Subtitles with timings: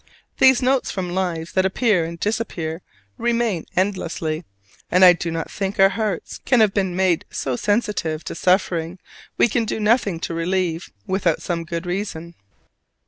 [0.39, 2.81] These notes from lives that appear and disappear
[3.19, 4.45] remain endlessly;
[4.89, 8.97] and I do not think our hearts can have been made so sensitive to suffering
[9.37, 12.33] we can do nothing to relieve, without some good reason.